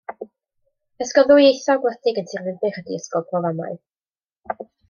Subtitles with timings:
[1.05, 3.81] Ysgol ddwyieithog, wledig yn Sir Ddinbych ydy Ysgol Bro Famau.